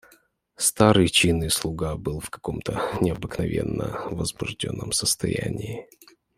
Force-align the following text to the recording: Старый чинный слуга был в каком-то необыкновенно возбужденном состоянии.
Старый 0.57 1.09
чинный 1.09 1.51
слуга 1.51 1.95
был 1.95 2.19
в 2.19 2.31
каком-то 2.31 2.81
необыкновенно 3.01 4.01
возбужденном 4.09 4.93
состоянии. 4.93 5.87